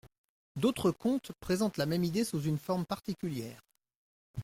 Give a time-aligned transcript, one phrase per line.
[0.55, 3.61] D'autres contes présentent la même idée sous une forme particulière.